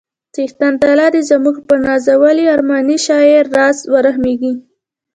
څښتن 0.33 0.73
تعالی 0.81 1.07
دې 1.15 1.21
زموږ 1.31 1.55
پر 1.67 1.77
نازولي 1.85 2.45
او 2.47 2.53
ارماني 2.55 2.97
شاعر 3.05 3.45
راز 3.57 3.77
ورحمیږي 3.93 4.53